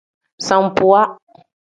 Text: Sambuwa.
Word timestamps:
Sambuwa. 0.45 1.01